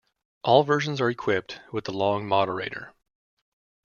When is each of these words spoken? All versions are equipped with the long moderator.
All 0.43 0.63
versions 0.63 0.99
are 0.99 1.11
equipped 1.11 1.61
with 1.71 1.83
the 1.85 1.91
long 1.93 2.27
moderator. 2.27 2.95